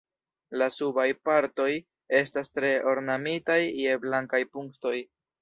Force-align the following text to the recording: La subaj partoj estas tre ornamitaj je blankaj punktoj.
La 0.61 0.67
subaj 0.77 1.03
partoj 1.29 1.67
estas 2.21 2.49
tre 2.57 2.73
ornamitaj 2.93 3.59
je 3.83 4.01
blankaj 4.09 4.43
punktoj. 4.57 4.97